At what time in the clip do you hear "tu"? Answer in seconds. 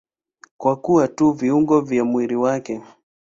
1.07-1.31